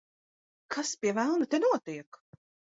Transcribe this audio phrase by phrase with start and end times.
[0.75, 2.23] Kas pie velna te notiek?